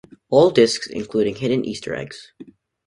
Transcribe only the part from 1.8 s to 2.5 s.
eggs.